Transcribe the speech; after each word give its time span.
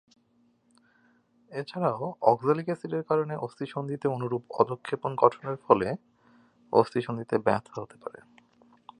এছাড়াও 1.51 2.01
অক্সালিক 2.21 2.67
অ্যাসিডের 2.67 3.03
কারণে 3.03 3.33
অস্থি-সন্ধিতে 3.37 4.07
অনুরূপ 4.07 4.43
অধ:ক্ষেপণ 4.51 5.11
গঠনের 5.15 5.57
ফলে 5.65 5.87
অস্থি-সন্ধিতে 6.73 7.35
ব্যথা 7.37 7.73
হতে 7.77 7.97
পারে। 7.97 8.19